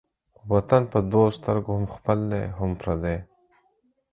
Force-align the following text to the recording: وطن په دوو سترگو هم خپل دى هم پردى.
وطن 0.51 0.81
په 0.91 0.99
دوو 1.11 1.25
سترگو 1.37 1.71
هم 1.77 1.85
خپل 1.95 2.19
دى 2.31 2.43
هم 2.57 2.71
پردى. 2.81 3.17